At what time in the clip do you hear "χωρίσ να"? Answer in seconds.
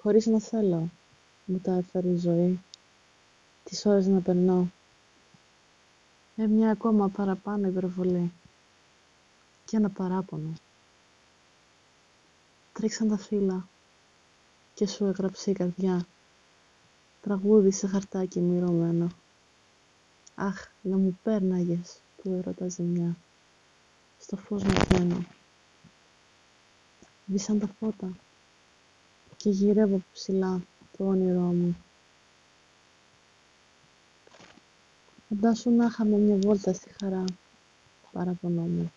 0.00-0.40